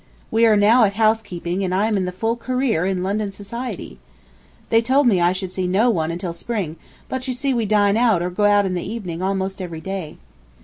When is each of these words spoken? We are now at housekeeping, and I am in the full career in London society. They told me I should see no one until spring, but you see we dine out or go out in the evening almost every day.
We 0.31 0.47
are 0.47 0.57
now 0.57 0.83
at 0.83 0.95
housekeeping, 0.95 1.63
and 1.63 1.75
I 1.75 1.85
am 1.85 1.95
in 1.95 2.05
the 2.05 2.11
full 2.11 2.35
career 2.35 2.87
in 2.87 3.03
London 3.03 3.31
society. 3.31 3.99
They 4.71 4.81
told 4.81 5.05
me 5.05 5.21
I 5.21 5.31
should 5.31 5.53
see 5.53 5.67
no 5.67 5.91
one 5.91 6.09
until 6.09 6.33
spring, 6.33 6.77
but 7.07 7.27
you 7.27 7.35
see 7.35 7.53
we 7.53 7.67
dine 7.67 7.97
out 7.97 8.23
or 8.23 8.31
go 8.31 8.45
out 8.45 8.65
in 8.65 8.73
the 8.73 8.81
evening 8.83 9.21
almost 9.21 9.61
every 9.61 9.79
day. 9.79 10.17